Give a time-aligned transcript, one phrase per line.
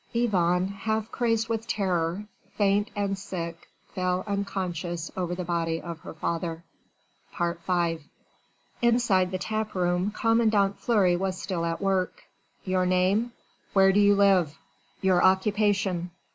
[0.15, 2.23] Yvonne, half crazed with terror,
[2.57, 6.63] faint and sick, fell unconscious over the body of her father.
[7.37, 7.99] V
[8.81, 12.23] Inside the tap room commandant Fleury was still at work.
[12.65, 13.31] "Your name?"
[13.73, 14.57] "Where do you live?"
[15.01, 16.09] "Your occupation?"